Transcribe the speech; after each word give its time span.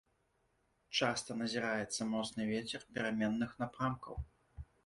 Часта 0.99 1.35
назіраецца 1.41 2.09
моцны 2.13 2.49
вецер 2.53 2.89
пераменных 2.97 3.51
напрамкаў. 3.61 4.15